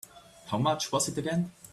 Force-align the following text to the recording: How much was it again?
How 0.47 0.57
much 0.57 0.91
was 0.91 1.07
it 1.09 1.19
again? 1.19 1.51